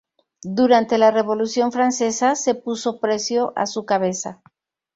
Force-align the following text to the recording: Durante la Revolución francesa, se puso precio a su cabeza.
Durante 0.41 0.97
la 0.97 1.11
Revolución 1.11 1.71
francesa, 1.71 2.33
se 2.33 2.55
puso 2.55 2.99
precio 2.99 3.53
a 3.55 3.67
su 3.67 3.85
cabeza. 3.85 4.41